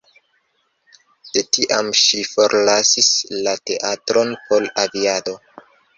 De 1.35 1.43
tiam 1.57 1.91
ŝi 1.99 2.23
forlasis 2.31 3.11
la 3.49 3.53
teatron 3.71 4.37
por 4.49 4.67
aviado. 4.87 5.37